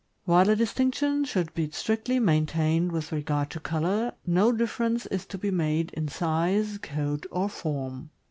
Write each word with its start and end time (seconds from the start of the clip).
While 0.25 0.49
a 0.49 0.55
distinction 0.55 1.25
should 1.25 1.53
be 1.53 1.69
strictly 1.69 2.17
main 2.17 2.47
tained 2.47 2.89
with 2.89 3.11
regard 3.11 3.51
to 3.51 3.59
color, 3.59 4.13
no 4.25 4.51
difference 4.51 5.05
is 5.05 5.27
to 5.27 5.37
be 5.37 5.51
made 5.51 5.91
in 5.93 6.07
size, 6.07 6.79
coat, 6.79 7.27
or 7.29 7.47
form. 7.47 8.09